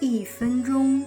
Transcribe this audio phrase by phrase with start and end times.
[0.00, 1.04] 一分钟。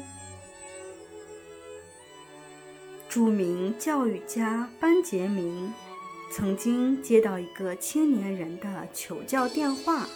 [3.09, 5.73] 著名教育家班杰明
[6.31, 10.07] 曾经接到一个青年人的求教电话，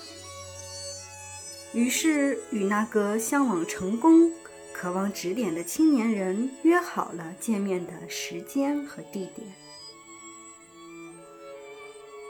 [1.74, 4.32] 于是与那个向往成功、
[4.74, 9.48] 渴望指点的青年人约好了见面的时间和地点。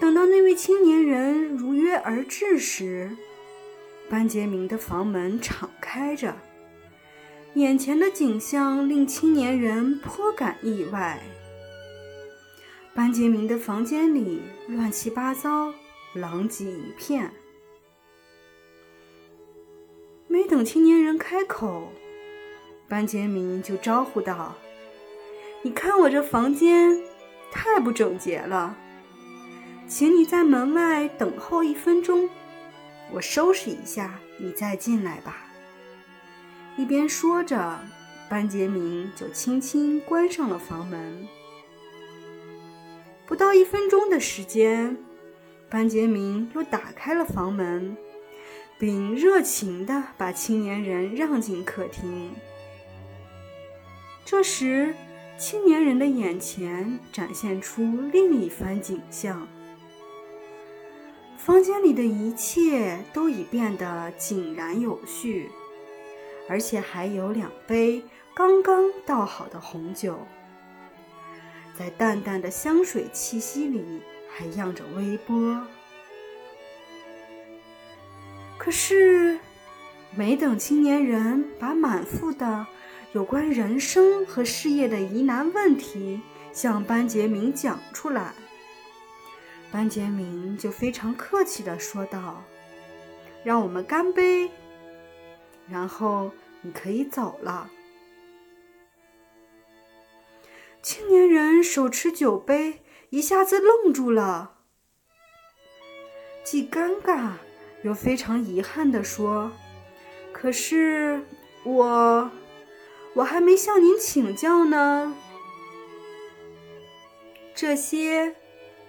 [0.02, 3.16] 等到那位青年人如约而至时，
[4.10, 6.36] 班杰明的房门敞开着，
[7.56, 11.22] 眼前的景象令青年人颇感意外。
[12.94, 15.74] 班杰明的房间里乱七八糟，
[16.14, 17.32] 狼藉一片。
[20.28, 21.94] 没等青年人开口，
[22.90, 24.54] 班杰明就招呼道
[25.64, 27.02] ：“你看我这房间
[27.54, 28.76] 太不整洁了，
[29.88, 32.30] 请你在门外等候一分钟。”
[33.14, 35.45] 我收拾一下，你再进来吧。
[36.78, 37.80] 一边说着，
[38.30, 41.28] 班杰明就轻轻关上了房门。
[43.26, 44.98] 不到一分钟的时间，
[45.70, 47.96] 班杰明又打开了房门，
[48.78, 52.32] 并热情地把青年人让进客厅。
[54.26, 54.94] 这时，
[55.38, 59.48] 青年人的眼前展现出另一番景象。
[61.38, 65.50] 房间里的一切都已变得井然有序，
[66.48, 68.04] 而且还有两杯
[68.36, 70.20] 刚刚倒好的红酒，
[71.78, 75.66] 在淡淡的香水气息里还漾着微波。
[78.58, 79.40] 可是，
[80.16, 82.66] 没等青年人把满腹的
[83.12, 86.22] 有关人生和事业的疑难问题
[86.52, 88.34] 向班杰明讲出来。
[89.72, 92.44] 班杰明就非常客气地说道
[93.44, 94.50] ：“让我们干杯，
[95.70, 97.70] 然后你可以走了。”
[100.82, 104.58] 青年人手持酒杯，一下子愣住了，
[106.44, 107.34] 既尴尬
[107.84, 109.52] 又非常遗憾地说
[110.32, 111.26] ：“可是
[111.64, 112.32] 我，
[113.16, 115.16] 我还没向您请教呢。”
[117.56, 118.36] 这些。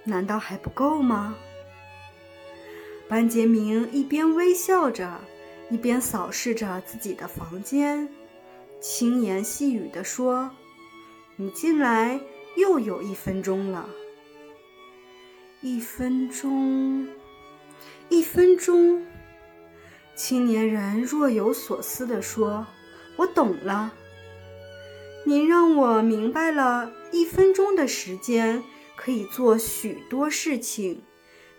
[0.08, 1.36] 难道还不够吗？
[3.08, 5.20] 班杰明一边微笑着，
[5.70, 8.08] 一边扫视着自己的房间，
[8.80, 10.50] 轻言细语地说
[11.36, 12.20] ：“你进来
[12.56, 13.88] 又有一分钟了。
[15.60, 17.08] 一分钟，
[18.08, 19.04] 一分钟。”
[20.14, 22.66] 青年人若有所思地说
[23.16, 23.92] ：“我懂了。
[25.24, 28.62] 您让我明白了一分钟的时间。”
[28.98, 31.02] 可以做许多事情，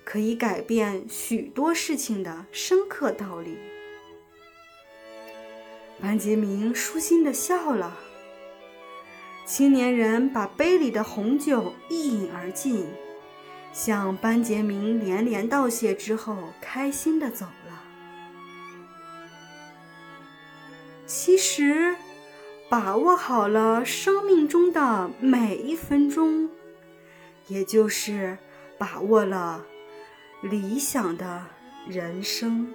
[0.04, 3.56] 可以改变许多事情的深刻道理。
[6.02, 7.98] 班杰明舒心地笑了。
[9.46, 12.88] 青年人把杯里的红酒一饮而尽，
[13.72, 17.84] 向班杰明连连道谢之后，开心地走了。
[21.06, 21.96] 其实，
[22.70, 26.50] 把握好了生命中的每一分钟。
[27.48, 28.38] 也就是
[28.78, 29.66] 把握了
[30.42, 31.46] 理想的
[31.88, 32.74] 人生。